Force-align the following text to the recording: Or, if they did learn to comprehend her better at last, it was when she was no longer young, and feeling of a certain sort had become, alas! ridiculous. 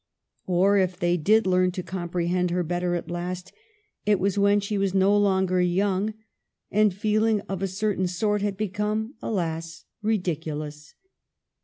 Or, 0.47 0.79
if 0.79 0.97
they 0.97 1.15
did 1.15 1.45
learn 1.45 1.69
to 1.73 1.83
comprehend 1.83 2.49
her 2.49 2.63
better 2.63 2.95
at 2.95 3.11
last, 3.11 3.53
it 4.03 4.19
was 4.19 4.35
when 4.35 4.59
she 4.59 4.75
was 4.79 4.95
no 4.95 5.15
longer 5.15 5.61
young, 5.61 6.15
and 6.71 6.91
feeling 6.91 7.41
of 7.41 7.61
a 7.61 7.67
certain 7.67 8.07
sort 8.07 8.41
had 8.41 8.57
become, 8.57 9.13
alas! 9.21 9.85
ridiculous. 10.01 10.95